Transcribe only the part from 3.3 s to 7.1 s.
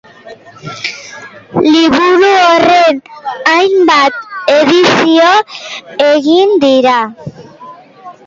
hainbat edizio egin dira.